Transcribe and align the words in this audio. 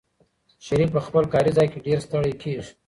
شریف 0.65 0.89
په 0.95 1.01
خپل 1.05 1.23
کاري 1.33 1.51
ځای 1.57 1.67
کې 1.71 1.79
ډېر 1.85 1.97
ستړی 2.05 2.33
کېږي. 2.41 2.71